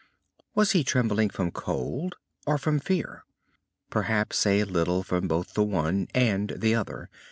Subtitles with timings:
[0.55, 2.15] Was he trembling from cold
[2.47, 3.23] or from fear.
[3.91, 7.11] Perhaps a little from both the one and the other.